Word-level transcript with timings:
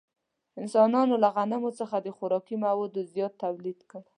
انسانانو 0.61 1.15
له 1.23 1.29
غنمو 1.35 1.69
څخه 1.79 1.95
د 2.01 2.07
خوراکي 2.17 2.55
موادو 2.65 3.07
زیات 3.11 3.33
تولید 3.43 3.77
وکړ. 3.81 4.01